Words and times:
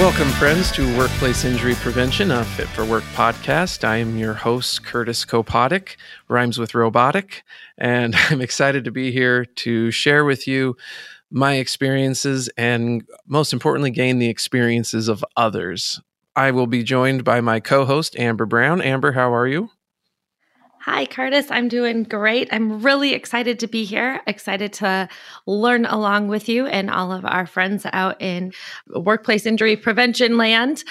Welcome, 0.00 0.30
friends, 0.30 0.72
to 0.72 0.96
Workplace 0.96 1.44
Injury 1.44 1.74
Prevention, 1.74 2.30
a 2.30 2.42
Fit 2.42 2.68
for 2.68 2.86
Work 2.86 3.04
podcast. 3.12 3.84
I 3.84 3.96
am 3.96 4.16
your 4.16 4.32
host, 4.32 4.82
Curtis 4.82 5.26
Kopodic, 5.26 5.96
rhymes 6.26 6.58
with 6.58 6.74
robotic, 6.74 7.42
and 7.76 8.16
I'm 8.30 8.40
excited 8.40 8.84
to 8.84 8.90
be 8.90 9.12
here 9.12 9.44
to 9.44 9.90
share 9.90 10.24
with 10.24 10.48
you 10.48 10.74
my 11.30 11.56
experiences 11.56 12.48
and, 12.56 13.04
most 13.26 13.52
importantly, 13.52 13.90
gain 13.90 14.18
the 14.18 14.30
experiences 14.30 15.06
of 15.06 15.22
others. 15.36 16.00
I 16.34 16.50
will 16.50 16.66
be 16.66 16.82
joined 16.82 17.22
by 17.22 17.42
my 17.42 17.60
co 17.60 17.84
host, 17.84 18.18
Amber 18.18 18.46
Brown. 18.46 18.80
Amber, 18.80 19.12
how 19.12 19.34
are 19.34 19.46
you? 19.46 19.68
Hi, 20.84 21.04
Curtis. 21.04 21.50
I'm 21.50 21.68
doing 21.68 22.04
great. 22.04 22.48
I'm 22.50 22.80
really 22.80 23.12
excited 23.12 23.58
to 23.58 23.66
be 23.66 23.84
here, 23.84 24.22
excited 24.26 24.72
to 24.74 25.10
learn 25.44 25.84
along 25.84 26.28
with 26.28 26.48
you 26.48 26.64
and 26.64 26.90
all 26.90 27.12
of 27.12 27.26
our 27.26 27.44
friends 27.44 27.84
out 27.92 28.16
in 28.18 28.52
workplace 28.88 29.44
injury 29.44 29.76
prevention 29.76 30.38
land. 30.38 30.82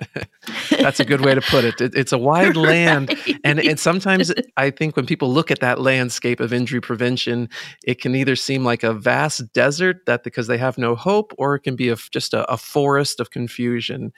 That's 0.70 0.98
a 0.98 1.04
good 1.04 1.20
way 1.20 1.36
to 1.36 1.40
put 1.40 1.62
it. 1.64 1.80
it 1.80 1.94
it's 1.94 2.10
a 2.10 2.18
wide 2.18 2.56
land. 2.56 3.16
And, 3.44 3.60
and 3.60 3.78
sometimes 3.78 4.32
I 4.56 4.70
think 4.70 4.96
when 4.96 5.06
people 5.06 5.32
look 5.32 5.52
at 5.52 5.60
that 5.60 5.80
landscape 5.80 6.40
of 6.40 6.52
injury 6.52 6.80
prevention, 6.80 7.48
it 7.84 8.00
can 8.00 8.16
either 8.16 8.34
seem 8.34 8.64
like 8.64 8.82
a 8.82 8.92
vast 8.92 9.52
desert 9.52 10.04
that 10.06 10.24
because 10.24 10.48
they 10.48 10.58
have 10.58 10.78
no 10.78 10.96
hope, 10.96 11.32
or 11.38 11.54
it 11.54 11.60
can 11.60 11.76
be 11.76 11.90
a, 11.90 11.96
just 12.10 12.34
a, 12.34 12.44
a 12.50 12.56
forest 12.56 13.20
of 13.20 13.30
confusion 13.30 14.12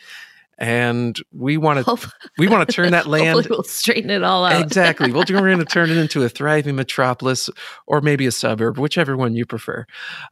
and 0.59 1.19
we 1.33 1.57
want 1.57 1.85
to 1.85 2.11
we 2.39 2.49
want 2.49 2.69
to 2.69 2.73
turn 2.73 2.93
that 2.93 3.07
land 3.09 3.47
we'll 3.49 3.63
straighten 3.63 4.11
it 4.11 4.23
all 4.23 4.45
out 4.45 4.61
exactly 4.61 5.13
we're 5.13 5.25
going 5.25 5.59
to 5.59 5.65
turn 5.65 5.91
it 5.91 5.97
into 5.97 6.23
a 6.23 6.29
thriving 6.35 6.77
metropolis 6.77 7.51
or 7.87 8.01
maybe 8.01 8.27
a 8.27 8.33
suburb 8.33 8.79
whichever 8.79 9.17
one 9.17 9.35
you 9.35 9.47
prefer 9.47 9.87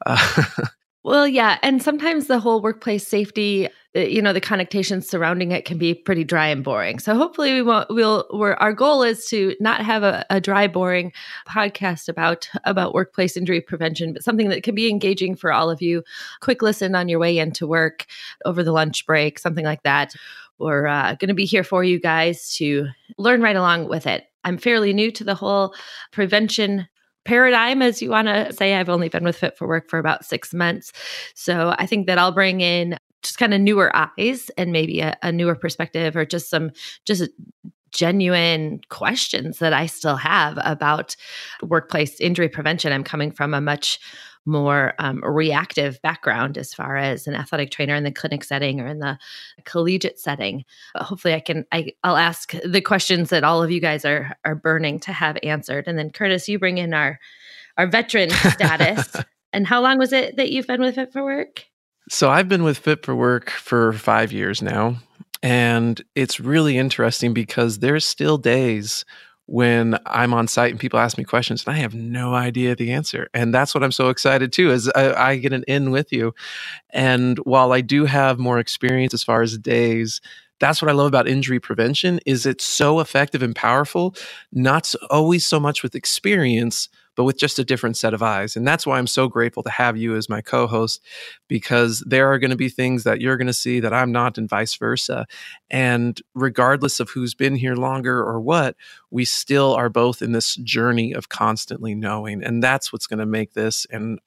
uh, 0.06 0.44
well, 1.04 1.26
yeah. 1.26 1.58
And 1.62 1.82
sometimes 1.82 2.26
the 2.26 2.38
whole 2.38 2.62
workplace 2.62 3.06
safety, 3.06 3.68
you 3.94 4.22
know, 4.22 4.32
the 4.32 4.40
connotations 4.40 5.06
surrounding 5.06 5.52
it 5.52 5.64
can 5.64 5.76
be 5.76 5.92
pretty 5.94 6.24
dry 6.24 6.46
and 6.46 6.64
boring. 6.64 6.98
So 6.98 7.14
hopefully 7.14 7.52
we 7.52 7.62
won't, 7.62 7.90
we'll, 7.90 8.26
we're, 8.32 8.54
our 8.54 8.72
goal 8.72 9.02
is 9.02 9.26
to 9.26 9.54
not 9.60 9.82
have 9.84 10.02
a, 10.02 10.24
a 10.30 10.40
dry, 10.40 10.66
boring 10.66 11.12
podcast 11.46 12.08
about, 12.08 12.48
about 12.64 12.94
workplace 12.94 13.36
injury 13.36 13.60
prevention, 13.60 14.14
but 14.14 14.24
something 14.24 14.48
that 14.48 14.62
can 14.62 14.74
be 14.74 14.88
engaging 14.88 15.36
for 15.36 15.52
all 15.52 15.68
of 15.68 15.82
you. 15.82 16.02
Quick 16.40 16.62
listen 16.62 16.94
on 16.94 17.08
your 17.08 17.18
way 17.18 17.38
into 17.38 17.66
work 17.66 18.06
over 18.46 18.62
the 18.62 18.72
lunch 18.72 19.04
break, 19.04 19.38
something 19.38 19.64
like 19.64 19.82
that. 19.82 20.14
We're 20.58 20.86
uh, 20.86 21.14
going 21.16 21.28
to 21.28 21.34
be 21.34 21.44
here 21.44 21.64
for 21.64 21.84
you 21.84 22.00
guys 22.00 22.54
to 22.56 22.88
learn 23.18 23.42
right 23.42 23.56
along 23.56 23.88
with 23.88 24.06
it. 24.06 24.24
I'm 24.44 24.58
fairly 24.58 24.92
new 24.92 25.10
to 25.12 25.24
the 25.24 25.34
whole 25.34 25.74
prevention 26.12 26.88
paradigm, 27.24 27.82
as 27.82 28.00
you 28.00 28.10
want 28.10 28.28
to 28.28 28.52
say. 28.52 28.74
I've 28.74 28.88
only 28.88 29.08
been 29.08 29.24
with 29.24 29.36
Fit 29.36 29.56
for 29.56 29.68
Work 29.68 29.88
for 29.88 29.98
about 29.98 30.24
six 30.24 30.54
months. 30.54 30.92
So 31.34 31.74
I 31.78 31.86
think 31.86 32.06
that 32.06 32.18
I'll 32.18 32.32
bring 32.32 32.60
in 32.60 32.98
just 33.22 33.38
kind 33.38 33.54
of 33.54 33.60
newer 33.60 33.94
eyes 33.94 34.50
and 34.56 34.72
maybe 34.72 35.00
a, 35.00 35.16
a 35.22 35.32
newer 35.32 35.54
perspective 35.54 36.16
or 36.16 36.24
just 36.24 36.50
some, 36.50 36.70
just 37.04 37.30
genuine 37.92 38.80
questions 38.88 39.58
that 39.58 39.72
I 39.72 39.86
still 39.86 40.16
have 40.16 40.58
about 40.62 41.14
workplace 41.62 42.20
injury 42.20 42.48
prevention. 42.48 42.92
I'm 42.92 43.04
coming 43.04 43.30
from 43.30 43.54
a 43.54 43.60
much 43.60 44.00
more 44.44 44.94
um, 44.98 45.22
reactive 45.22 46.00
background 46.02 46.58
as 46.58 46.74
far 46.74 46.96
as 46.96 47.26
an 47.26 47.34
athletic 47.34 47.70
trainer 47.70 47.94
in 47.94 48.02
the 48.02 48.10
clinic 48.10 48.42
setting 48.42 48.80
or 48.80 48.86
in 48.86 48.98
the 48.98 49.18
collegiate 49.64 50.18
setting. 50.18 50.64
But 50.94 51.04
hopefully, 51.04 51.34
I 51.34 51.40
can 51.40 51.64
I, 51.70 51.92
I'll 52.02 52.16
ask 52.16 52.52
the 52.64 52.80
questions 52.80 53.30
that 53.30 53.44
all 53.44 53.62
of 53.62 53.70
you 53.70 53.80
guys 53.80 54.04
are 54.04 54.36
are 54.44 54.54
burning 54.54 54.98
to 55.00 55.12
have 55.12 55.38
answered, 55.42 55.86
and 55.86 55.98
then 55.98 56.10
Curtis, 56.10 56.48
you 56.48 56.58
bring 56.58 56.78
in 56.78 56.92
our 56.92 57.20
our 57.76 57.86
veteran 57.86 58.30
status. 58.50 59.14
and 59.52 59.66
how 59.66 59.80
long 59.80 59.98
was 59.98 60.12
it 60.12 60.36
that 60.36 60.50
you've 60.50 60.66
been 60.66 60.80
with 60.80 60.96
Fit 60.96 61.12
for 61.12 61.22
Work? 61.22 61.66
So 62.08 62.30
I've 62.30 62.48
been 62.48 62.64
with 62.64 62.78
Fit 62.78 63.04
for 63.04 63.14
Work 63.14 63.50
for 63.50 63.92
five 63.92 64.32
years 64.32 64.60
now. 64.60 64.96
And 65.42 66.02
it's 66.14 66.38
really 66.38 66.78
interesting 66.78 67.34
because 67.34 67.80
there's 67.80 68.04
still 68.04 68.38
days 68.38 69.04
when 69.46 69.98
I'm 70.06 70.32
on 70.32 70.46
site 70.46 70.70
and 70.70 70.80
people 70.80 71.00
ask 71.00 71.18
me 71.18 71.24
questions 71.24 71.64
and 71.66 71.74
I 71.74 71.80
have 71.80 71.94
no 71.94 72.32
idea 72.34 72.76
the 72.76 72.92
answer. 72.92 73.28
And 73.34 73.52
that's 73.52 73.74
what 73.74 73.82
I'm 73.82 73.92
so 73.92 74.08
excited 74.08 74.52
too, 74.52 74.70
is 74.70 74.88
I, 74.94 75.30
I, 75.30 75.36
get 75.36 75.52
an 75.52 75.64
in 75.66 75.90
with 75.90 76.12
you. 76.12 76.32
And 76.90 77.38
while 77.40 77.72
I 77.72 77.80
do 77.80 78.04
have 78.04 78.38
more 78.38 78.58
experience 78.58 79.12
as 79.12 79.24
far 79.24 79.42
as 79.42 79.58
days, 79.58 80.20
that's 80.60 80.80
what 80.80 80.88
I 80.88 80.94
love 80.94 81.08
about 81.08 81.26
injury 81.26 81.58
prevention 81.58 82.20
is 82.24 82.46
it's 82.46 82.64
so 82.64 83.00
effective 83.00 83.42
and 83.42 83.54
powerful, 83.54 84.14
not 84.52 84.94
always 85.10 85.44
so 85.44 85.58
much 85.58 85.82
with 85.82 85.96
experience, 85.96 86.88
but 87.16 87.24
with 87.24 87.38
just 87.38 87.58
a 87.58 87.64
different 87.64 87.96
set 87.96 88.14
of 88.14 88.22
eyes. 88.22 88.56
And 88.56 88.66
that's 88.66 88.86
why 88.86 88.98
I'm 88.98 89.06
so 89.06 89.28
grateful 89.28 89.62
to 89.62 89.70
have 89.70 89.96
you 89.96 90.16
as 90.16 90.28
my 90.28 90.40
co 90.40 90.66
host, 90.66 91.04
because 91.48 92.02
there 92.06 92.32
are 92.32 92.38
going 92.38 92.50
to 92.50 92.56
be 92.56 92.68
things 92.68 93.04
that 93.04 93.20
you're 93.20 93.36
going 93.36 93.46
to 93.46 93.52
see 93.52 93.80
that 93.80 93.92
I'm 93.92 94.12
not, 94.12 94.38
and 94.38 94.48
vice 94.48 94.74
versa. 94.76 95.26
And 95.70 96.20
regardless 96.34 97.00
of 97.00 97.10
who's 97.10 97.34
been 97.34 97.56
here 97.56 97.74
longer 97.74 98.18
or 98.18 98.40
what, 98.40 98.76
we 99.10 99.24
still 99.24 99.74
are 99.74 99.88
both 99.88 100.22
in 100.22 100.32
this 100.32 100.56
journey 100.56 101.12
of 101.12 101.28
constantly 101.28 101.94
knowing. 101.94 102.42
And 102.42 102.62
that's 102.62 102.92
what's 102.92 103.06
going 103.06 103.20
to 103.20 103.26
make 103.26 103.52
this. 103.54 103.86
And 103.90 104.18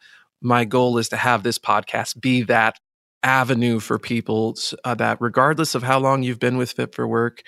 my 0.41 0.65
goal 0.65 0.97
is 0.97 1.09
to 1.09 1.17
have 1.17 1.43
this 1.43 1.57
podcast 1.57 2.21
be 2.21 2.43
that 2.43 2.79
avenue 3.25 3.79
for 3.79 3.97
people 3.97 4.55
uh, 4.83 4.93
that 4.93 5.17
regardless 5.19 5.73
of 5.73 5.81
how 5.81 5.99
long 5.99 6.21
you've 6.21 6.39
been 6.39 6.57
with 6.57 6.71
fit 6.71 6.93
for 6.93 7.07
work 7.07 7.41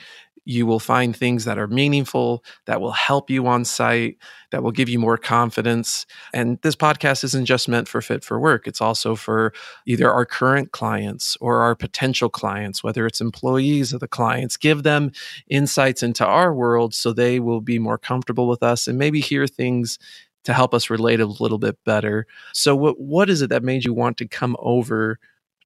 you 0.48 0.66
will 0.66 0.80
find 0.80 1.14
things 1.14 1.44
that 1.44 1.58
are 1.58 1.68
meaningful, 1.68 2.42
that 2.68 2.80
will 2.80 2.94
help 2.94 3.30
you 3.30 3.46
on 3.48 3.66
site, 3.66 4.18
that 4.52 4.64
will 4.64 4.72
give 4.72 4.88
you 4.88 4.98
more 4.98 5.18
confidence. 5.18 6.06
And 6.34 6.58
this 6.62 6.76
podcast 6.76 7.26
isn't 7.26 7.46
just 7.46 7.68
meant 7.68 7.90
for 7.90 8.02
Fit 8.02 8.24
for 8.24 8.40
Work, 8.40 8.66
it's 8.66 8.80
also 8.80 9.16
for 9.16 9.52
either 9.86 10.10
our 10.10 10.26
current 10.26 10.72
clients 10.72 11.36
or 11.42 11.60
our 11.60 11.76
potential 11.76 12.30
clients, 12.30 12.82
whether 12.82 13.06
it's 13.06 13.20
employees 13.20 13.92
of 13.92 14.00
the 14.00 14.08
clients. 14.08 14.56
Give 14.56 14.84
them 14.84 15.12
insights 15.50 16.02
into 16.02 16.26
our 16.26 16.54
world 16.54 16.94
so 16.94 17.12
they 17.12 17.42
will 17.42 17.60
be 17.60 17.78
more 17.78 17.98
comfortable 17.98 18.48
with 18.48 18.64
us 18.64 18.88
and 18.88 18.98
maybe 18.98 19.20
hear 19.20 19.48
things 19.48 20.00
to 20.46 20.54
help 20.54 20.74
us 20.74 20.90
relate 20.90 21.20
a 21.20 21.26
little 21.26 21.58
bit 21.58 21.78
better. 21.84 22.26
So 22.54 22.74
what 22.74 22.98
what 23.02 23.30
is 23.30 23.42
it 23.42 23.50
that 23.50 23.64
made 23.64 23.84
you 23.84 23.94
want 23.94 24.16
to 24.18 24.28
come 24.30 24.56
over 24.60 25.20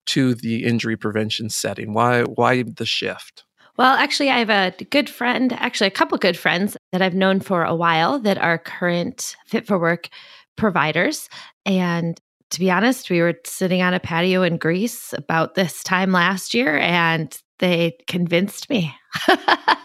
to 0.07 0.33
the 0.33 0.63
injury 0.65 0.97
prevention 0.97 1.51
setting? 1.51 1.93
Why 1.93 2.23
why 2.23 2.63
the 2.63 2.85
shift? 2.87 3.43
Well, 3.81 3.95
actually, 3.95 4.29
I 4.29 4.37
have 4.37 4.51
a 4.51 4.75
good 4.91 5.09
friend, 5.09 5.51
actually, 5.53 5.87
a 5.87 5.89
couple 5.89 6.15
good 6.19 6.37
friends 6.37 6.77
that 6.91 7.01
I've 7.01 7.15
known 7.15 7.39
for 7.39 7.63
a 7.63 7.73
while 7.73 8.19
that 8.19 8.37
are 8.37 8.59
current 8.59 9.35
Fit 9.47 9.65
for 9.65 9.79
Work 9.79 10.09
providers. 10.55 11.27
And 11.65 12.15
to 12.51 12.59
be 12.59 12.69
honest, 12.69 13.09
we 13.09 13.21
were 13.21 13.39
sitting 13.43 13.81
on 13.81 13.95
a 13.95 13.99
patio 13.99 14.43
in 14.43 14.57
Greece 14.57 15.13
about 15.13 15.55
this 15.55 15.81
time 15.81 16.11
last 16.11 16.53
year, 16.53 16.77
and 16.77 17.35
they 17.57 17.97
convinced 18.05 18.69
me. 18.69 18.93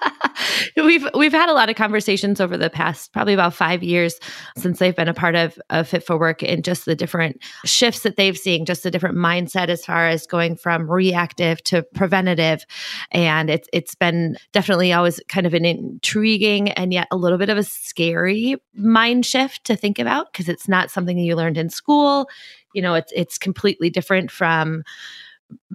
we've 0.86 1.06
we've 1.14 1.32
had 1.32 1.48
a 1.48 1.52
lot 1.52 1.68
of 1.68 1.76
conversations 1.76 2.40
over 2.40 2.56
the 2.56 2.70
past 2.70 3.12
probably 3.12 3.34
about 3.34 3.52
five 3.52 3.82
years 3.82 4.18
since 4.56 4.78
they've 4.78 4.96
been 4.96 5.08
a 5.08 5.14
part 5.14 5.34
of, 5.34 5.58
of 5.70 5.88
Fit 5.88 6.04
for 6.04 6.18
Work 6.18 6.42
and 6.42 6.64
just 6.64 6.84
the 6.84 6.96
different 6.96 7.42
shifts 7.64 8.00
that 8.00 8.16
they've 8.16 8.38
seen, 8.38 8.64
just 8.64 8.82
the 8.82 8.90
different 8.90 9.16
mindset 9.16 9.68
as 9.68 9.84
far 9.84 10.06
as 10.08 10.26
going 10.26 10.56
from 10.56 10.90
reactive 10.90 11.62
to 11.64 11.82
preventative. 11.94 12.64
And 13.10 13.50
it's 13.50 13.68
it's 13.72 13.94
been 13.94 14.36
definitely 14.52 14.92
always 14.92 15.20
kind 15.28 15.46
of 15.46 15.54
an 15.54 15.64
intriguing 15.64 16.70
and 16.70 16.92
yet 16.92 17.08
a 17.10 17.16
little 17.16 17.38
bit 17.38 17.50
of 17.50 17.58
a 17.58 17.64
scary 17.64 18.56
mind 18.74 19.26
shift 19.26 19.64
to 19.64 19.76
think 19.76 19.98
about 19.98 20.32
because 20.32 20.48
it's 20.48 20.68
not 20.68 20.90
something 20.90 21.18
you 21.18 21.36
learned 21.36 21.58
in 21.58 21.68
school. 21.68 22.28
You 22.74 22.82
know, 22.82 22.94
it's 22.94 23.12
it's 23.14 23.38
completely 23.38 23.90
different 23.90 24.30
from 24.30 24.84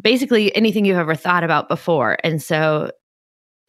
basically 0.02 0.56
anything 0.56 0.86
you've 0.86 0.98
ever 0.98 1.16
thought 1.16 1.44
about 1.44 1.70
before. 1.70 2.18
And 2.24 2.42
so 2.42 2.92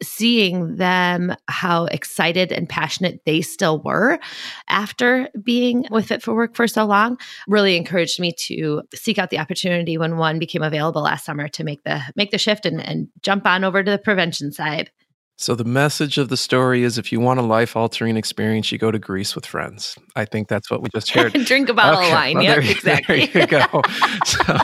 seeing 0.03 0.75
them 0.75 1.35
how 1.47 1.85
excited 1.85 2.51
and 2.51 2.69
passionate 2.69 3.21
they 3.25 3.41
still 3.41 3.81
were 3.81 4.19
after 4.67 5.29
being 5.41 5.85
with 5.89 6.07
Fit 6.07 6.21
for 6.21 6.35
Work 6.35 6.55
for 6.55 6.67
so 6.67 6.85
long 6.85 7.17
really 7.47 7.75
encouraged 7.75 8.19
me 8.19 8.33
to 8.33 8.83
seek 8.93 9.17
out 9.17 9.29
the 9.29 9.39
opportunity 9.39 9.97
when 9.97 10.17
one 10.17 10.39
became 10.39 10.61
available 10.61 11.01
last 11.01 11.25
summer 11.25 11.47
to 11.47 11.63
make 11.63 11.83
the 11.83 12.01
make 12.15 12.31
the 12.31 12.37
shift 12.37 12.65
and, 12.65 12.81
and 12.81 13.07
jump 13.21 13.45
on 13.45 13.63
over 13.63 13.83
to 13.83 13.91
the 13.91 13.97
prevention 13.97 14.51
side. 14.51 14.91
So 15.35 15.55
the 15.55 15.63
message 15.63 16.17
of 16.17 16.29
the 16.29 16.37
story 16.37 16.83
is 16.83 16.97
if 16.97 17.11
you 17.11 17.19
want 17.19 17.39
a 17.39 17.43
life 17.43 17.75
altering 17.75 18.17
experience, 18.17 18.71
you 18.71 18.77
go 18.77 18.91
to 18.91 18.99
Greece 18.99 19.35
with 19.35 19.45
friends. 19.45 19.97
I 20.15 20.25
think 20.25 20.47
that's 20.47 20.69
what 20.69 20.81
we 20.81 20.89
just 20.93 21.09
heard. 21.11 21.33
Drink 21.33 21.69
a 21.69 21.73
bottle 21.73 21.99
okay. 21.99 22.07
of 22.07 22.13
wine. 22.13 22.35
Well, 22.35 22.43
yeah, 22.43 22.59
exactly. 22.59 23.25
There 23.27 23.41
you 23.41 23.47
go. 23.71 23.81
So 24.25 24.59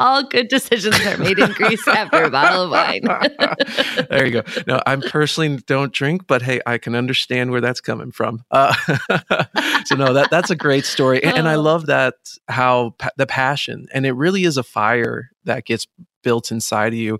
all 0.00 0.22
good 0.22 0.48
decisions 0.48 0.98
are 1.06 1.18
made 1.18 1.38
in 1.38 1.52
Greece 1.52 1.86
after 1.86 2.24
a 2.24 2.30
bottle 2.30 2.62
of 2.62 2.70
wine. 2.70 3.02
there 4.10 4.26
you 4.26 4.32
go. 4.32 4.42
No, 4.66 4.80
I 4.86 4.96
personally 4.96 5.58
don't 5.66 5.92
drink, 5.92 6.26
but 6.26 6.40
hey, 6.40 6.60
I 6.64 6.78
can 6.78 6.94
understand 6.94 7.50
where 7.50 7.60
that's 7.60 7.82
coming 7.82 8.10
from. 8.10 8.42
Uh, 8.50 8.74
so 9.84 9.96
no, 9.96 10.14
that 10.14 10.28
that's 10.30 10.50
a 10.50 10.56
great 10.56 10.86
story, 10.86 11.22
and, 11.22 11.38
and 11.38 11.48
I 11.48 11.54
oh. 11.54 11.60
love 11.60 11.86
that 11.86 12.14
how 12.48 12.94
pa- 12.98 13.10
the 13.16 13.26
passion, 13.26 13.86
and 13.92 14.06
it 14.06 14.12
really 14.12 14.44
is 14.44 14.56
a 14.56 14.62
fire 14.62 15.30
that 15.44 15.66
gets 15.66 15.86
built 16.22 16.50
inside 16.50 16.94
of 16.94 16.98
you. 16.98 17.18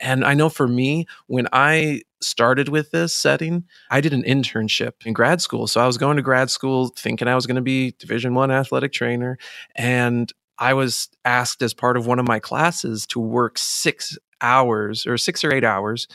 And 0.00 0.24
I 0.24 0.34
know 0.34 0.48
for 0.48 0.68
me, 0.68 1.06
when 1.26 1.48
I 1.52 2.02
started 2.20 2.68
with 2.68 2.90
this 2.90 3.14
setting, 3.14 3.64
I 3.90 4.00
did 4.00 4.12
an 4.12 4.22
internship 4.22 4.92
in 5.04 5.12
grad 5.12 5.40
school. 5.40 5.66
So 5.66 5.80
I 5.80 5.86
was 5.86 5.98
going 5.98 6.16
to 6.16 6.22
grad 6.22 6.50
school 6.50 6.92
thinking 6.96 7.26
I 7.26 7.34
was 7.34 7.46
going 7.46 7.56
to 7.56 7.62
be 7.62 7.96
Division 7.98 8.34
One 8.34 8.50
athletic 8.50 8.92
trainer, 8.92 9.38
and 9.74 10.32
I 10.58 10.74
was 10.74 11.08
asked 11.24 11.62
as 11.62 11.74
part 11.74 11.96
of 11.96 12.06
one 12.06 12.18
of 12.18 12.26
my 12.26 12.38
classes 12.38 13.06
to 13.08 13.20
work 13.20 13.58
six 13.58 14.18
hours 14.40 15.06
or 15.06 15.16
six 15.18 15.44
or 15.44 15.52
eight 15.52 15.64
hours 15.64 16.08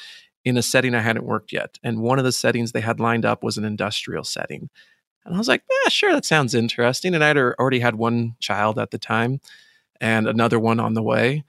in 0.45 0.57
a 0.57 0.61
setting 0.61 0.93
I 0.93 0.99
hadn't 0.99 1.25
worked 1.25 1.53
yet. 1.53 1.79
And 1.83 2.01
one 2.01 2.19
of 2.19 2.25
the 2.25 2.31
settings 2.31 2.71
they 2.71 2.81
had 2.81 2.99
lined 2.99 3.25
up 3.25 3.43
was 3.43 3.57
an 3.57 3.65
industrial 3.65 4.23
setting. 4.23 4.69
And 5.25 5.35
I 5.35 5.37
was 5.37 5.47
like, 5.47 5.63
yeah, 5.69 5.89
sure, 5.89 6.11
that 6.11 6.25
sounds 6.25 6.53
interesting. 6.53 7.15
And 7.15 7.23
I'd 7.23 7.37
already 7.37 7.79
had 7.79 7.95
one 7.95 8.35
child 8.39 8.77
at 8.77 8.91
the 8.91 8.97
time 8.97 9.39
and 10.01 10.27
another 10.27 10.59
one 10.59 10.79
on 10.79 10.93
the 10.93 11.03
way. 11.03 11.45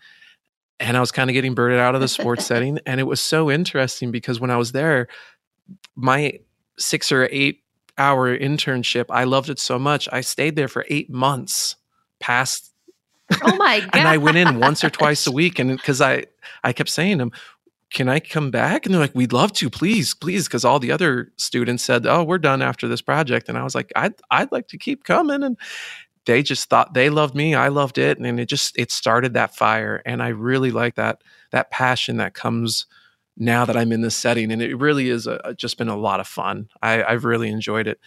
And 0.79 0.96
I 0.96 1.00
was 1.00 1.12
kind 1.12 1.29
of 1.29 1.35
getting 1.35 1.55
birded 1.55 1.79
out 1.79 1.94
of 1.94 2.00
the 2.00 2.08
sports 2.08 2.46
setting. 2.46 2.79
And 2.87 3.00
it 3.00 3.05
was 3.05 3.20
so 3.20 3.50
interesting 3.50 4.12
because 4.12 4.38
when 4.38 4.50
I 4.50 4.56
was 4.56 4.73
there, 4.73 5.08
my 5.96 6.38
six 6.79 7.11
or 7.11 7.29
eight 7.32 7.62
hour 7.99 8.37
internship, 8.37 9.06
I 9.11 9.25
loved 9.25 9.50
it 9.50 9.58
so 9.58 9.79
much. 9.79 10.08
I 10.12 10.20
stayed 10.20 10.56
there 10.56 10.69
for 10.69 10.85
eight 10.88 11.11
months 11.11 11.76
past. 12.20 12.73
Oh 13.42 13.56
my 13.56 13.81
god! 13.81 13.90
and 13.94 14.08
I 14.08 14.16
went 14.19 14.36
in 14.36 14.58
once 14.60 14.84
or 14.84 14.90
twice 14.90 15.26
a 15.26 15.32
week, 15.32 15.58
and 15.58 15.70
because 15.70 16.00
I 16.00 16.25
I 16.62 16.72
kept 16.72 16.90
saying 16.90 17.19
to 17.19 17.22
them, 17.25 17.32
"Can 17.90 18.08
I 18.08 18.20
come 18.20 18.50
back?" 18.50 18.84
And 18.84 18.94
they're 18.94 19.00
like, 19.00 19.14
"We'd 19.14 19.32
love 19.32 19.52
to, 19.54 19.70
please, 19.70 20.14
please," 20.14 20.46
because 20.46 20.64
all 20.64 20.78
the 20.78 20.92
other 20.92 21.32
students 21.36 21.82
said, 21.82 22.06
"Oh, 22.06 22.25
we're 22.25 22.38
done 22.38 22.62
after 22.62 22.88
this 22.88 23.02
project," 23.02 23.48
and 23.48 23.58
I 23.58 23.62
was 23.62 23.75
like, 23.75 23.92
"I'd 23.96 24.14
I'd 24.31 24.52
like 24.52 24.69
to 24.69 24.78
keep 24.78 25.04
coming," 25.04 25.42
and 25.42 25.56
they 26.26 26.42
just 26.42 26.70
thought 26.70 26.94
they 26.94 27.10
loved 27.10 27.34
me, 27.34 27.54
I 27.54 27.69
loved 27.69 27.98
it, 27.98 28.19
and 28.19 28.40
it 28.40 28.48
just 28.48 28.78
it 28.78 28.90
started 28.90 29.34
that 29.34 29.54
fire, 29.54 30.02
and 30.06 30.22
I 30.22 30.28
really 30.28 30.70
like 30.70 30.94
that 30.96 31.22
that 31.50 31.70
passion 31.70 32.16
that 32.19 32.34
comes 32.34 32.86
now 33.36 33.64
that 33.64 33.76
I'm 33.76 33.92
in 33.92 34.00
this 34.00 34.16
setting. 34.16 34.52
And 34.52 34.62
it 34.62 34.76
really 34.76 35.10
is 35.10 35.26
a, 35.26 35.54
just 35.56 35.78
been 35.78 35.88
a 35.88 35.96
lot 35.96 36.20
of 36.20 36.26
fun. 36.26 36.69
I, 36.82 37.02
I've 37.02 37.25
really 37.25 37.50
enjoyed 37.50 37.86
it. 37.86 37.98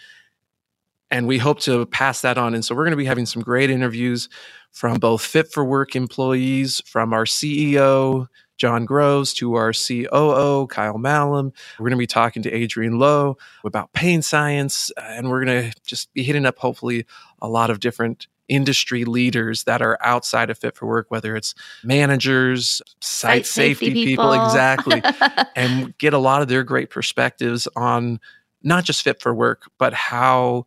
And 1.10 1.28
we 1.28 1.38
hope 1.38 1.60
to 1.62 1.86
pass 1.86 2.22
that 2.22 2.38
on. 2.38 2.54
And 2.54 2.64
so 2.64 2.76
we're 2.76 2.84
going 2.84 2.92
to 2.92 2.98
be 2.98 3.06
having 3.06 3.26
some 3.26 3.42
great 3.42 3.70
interviews 3.70 4.28
from 4.72 5.00
both 5.00 5.22
Fit 5.22 5.52
for 5.52 5.64
Work 5.64 5.96
employees, 5.96 6.82
from 6.86 7.14
our 7.14 7.24
CEO, 7.24 8.28
John 8.58 8.86
Groves, 8.86 9.34
to 9.36 9.56
our 9.56 9.72
COO, 9.72 10.68
Kyle 10.68 10.98
Malum. 10.98 11.54
We're 11.80 11.86
going 11.86 11.92
to 11.92 11.98
be 11.98 12.08
talking 12.08 12.44
to 12.44 12.52
Adrian 12.52 13.00
Lowe 13.00 13.38
about 13.64 13.94
pain 13.94 14.22
science. 14.22 14.92
And 14.98 15.30
we're 15.30 15.46
going 15.46 15.72
to 15.72 15.80
just 15.86 16.14
be 16.14 16.24
hitting 16.24 16.46
up, 16.46 16.58
hopefully, 16.58 17.06
a 17.42 17.48
lot 17.48 17.70
of 17.70 17.80
different 17.80 18.28
industry 18.48 19.06
leaders 19.06 19.64
that 19.66 19.82
are 19.82 19.98
outside 20.02 20.50
of 20.50 20.58
Fit 20.58 20.76
for 20.76 20.88
Work, 20.88 21.08
whether 21.10 21.36
it's 21.36 21.54
managers, 21.84 22.82
site, 23.02 23.46
site 23.46 23.46
safety, 23.46 23.86
safety, 23.88 24.06
people, 24.06 24.32
people 24.32 24.46
exactly, 24.46 25.02
and 25.56 25.98
get 25.98 26.14
a 26.14 26.18
lot 26.18 26.42
of 26.42 26.48
their 26.48 26.64
great 26.64 26.90
perspectives 26.90 27.68
on 27.76 28.20
not 28.64 28.84
just 28.84 29.04
Fit 29.04 29.22
for 29.22 29.34
Work, 29.34 29.70
but 29.78 29.94
how 29.94 30.66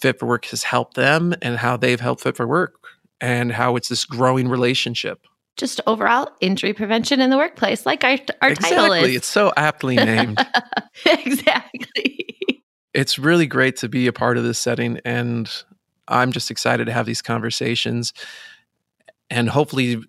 Fit 0.00 0.18
for 0.18 0.26
Work 0.26 0.46
has 0.46 0.62
helped 0.62 0.94
them 0.94 1.34
and 1.42 1.56
how 1.56 1.76
they've 1.76 2.00
helped 2.00 2.22
Fit 2.22 2.36
for 2.36 2.46
Work 2.46 2.74
and 3.20 3.52
how 3.52 3.76
it's 3.76 3.88
this 3.88 4.04
growing 4.04 4.48
relationship. 4.48 5.26
Just 5.56 5.80
overall 5.86 6.30
injury 6.40 6.74
prevention 6.74 7.20
in 7.20 7.30
the 7.30 7.38
workplace, 7.38 7.86
like 7.86 8.04
our, 8.04 8.18
our 8.42 8.50
exactly. 8.50 8.76
title 8.76 8.92
is. 8.92 9.16
It's 9.16 9.26
so 9.26 9.52
aptly 9.56 9.96
named. 9.96 10.38
exactly. 11.06 12.62
It's 12.92 13.18
really 13.18 13.46
great 13.46 13.76
to 13.78 13.88
be 13.88 14.06
a 14.06 14.12
part 14.12 14.36
of 14.36 14.44
this 14.44 14.58
setting. 14.58 15.00
And 15.04 15.50
I'm 16.08 16.32
just 16.32 16.50
excited 16.50 16.86
to 16.86 16.92
have 16.92 17.06
these 17.06 17.22
conversations. 17.22 18.12
And 19.30 19.48
hopefully, 19.48 20.02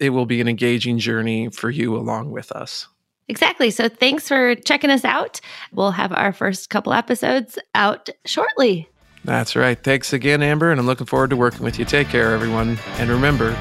it 0.00 0.10
will 0.10 0.26
be 0.26 0.40
an 0.40 0.48
engaging 0.48 0.98
journey 0.98 1.50
for 1.50 1.70
you 1.70 1.96
along 1.96 2.30
with 2.30 2.50
us. 2.52 2.88
Exactly. 3.28 3.70
So, 3.70 3.88
thanks 3.88 4.26
for 4.26 4.54
checking 4.54 4.90
us 4.90 5.04
out. 5.04 5.40
We'll 5.72 5.90
have 5.92 6.12
our 6.12 6.32
first 6.32 6.70
couple 6.70 6.92
episodes 6.94 7.58
out 7.74 8.08
shortly. 8.24 8.88
That's 9.28 9.54
right. 9.54 9.78
Thanks 9.78 10.14
again, 10.14 10.42
Amber. 10.42 10.70
And 10.70 10.80
I'm 10.80 10.86
looking 10.86 11.06
forward 11.06 11.28
to 11.28 11.36
working 11.36 11.62
with 11.62 11.78
you. 11.78 11.84
Take 11.84 12.08
care, 12.08 12.32
everyone. 12.32 12.78
And 12.96 13.10
remember, 13.10 13.54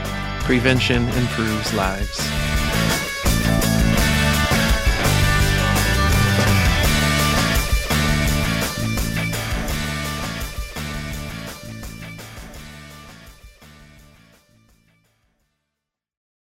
prevention 0.46 1.04
improves 1.10 1.74
lives. 1.74 2.18